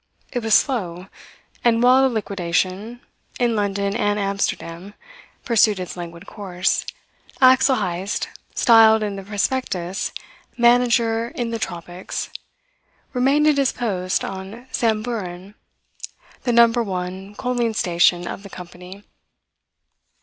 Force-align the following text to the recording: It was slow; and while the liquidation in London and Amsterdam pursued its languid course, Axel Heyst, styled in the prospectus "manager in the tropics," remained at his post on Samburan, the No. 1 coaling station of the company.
It 0.33 0.41
was 0.41 0.55
slow; 0.55 1.09
and 1.63 1.83
while 1.83 2.01
the 2.01 2.09
liquidation 2.11 3.01
in 3.39 3.55
London 3.55 3.95
and 3.95 4.17
Amsterdam 4.17 4.95
pursued 5.45 5.79
its 5.79 5.95
languid 5.95 6.25
course, 6.25 6.87
Axel 7.39 7.75
Heyst, 7.75 8.27
styled 8.55 9.03
in 9.03 9.15
the 9.15 9.21
prospectus 9.21 10.11
"manager 10.57 11.27
in 11.27 11.51
the 11.51 11.59
tropics," 11.59 12.31
remained 13.13 13.45
at 13.45 13.59
his 13.59 13.71
post 13.71 14.25
on 14.25 14.65
Samburan, 14.71 15.53
the 16.45 16.51
No. 16.51 16.65
1 16.69 17.35
coaling 17.35 17.75
station 17.75 18.27
of 18.27 18.41
the 18.41 18.49
company. 18.49 19.03